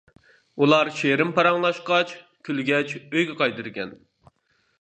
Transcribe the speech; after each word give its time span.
ئۇلار 0.63 0.89
شېرىن 0.99 1.33
پاراڭلاشقاچ، 1.35 2.13
كۈلگەچ 2.49 2.97
ئۆيىگە 3.01 3.39
قايتىدىكەن. 3.43 3.93